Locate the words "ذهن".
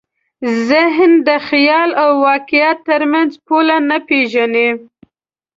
0.69-1.11